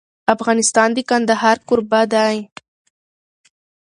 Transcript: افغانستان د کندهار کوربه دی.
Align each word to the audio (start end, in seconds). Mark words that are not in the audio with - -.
افغانستان 0.35 0.89
د 0.93 0.97
کندهار 1.09 1.57
کوربه 1.67 2.01
دی. 2.13 2.35